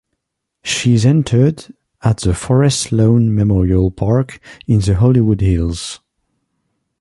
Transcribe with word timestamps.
She 0.63 0.95
is 0.95 1.05
interred 1.05 1.75
at 2.01 2.17
the 2.21 2.33
Forest 2.33 2.91
Lawn 2.91 3.35
Memorial 3.35 3.91
Park 3.91 4.39
in 4.65 4.79
the 4.79 4.95
Hollywood 4.95 5.41
Hills. 5.41 5.99